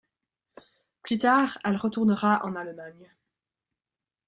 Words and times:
Plus 1.03 1.19
tard, 1.19 1.59
elle 1.63 1.75
retourna 1.75 2.43
en 2.43 2.55
Allemagne. 2.55 3.13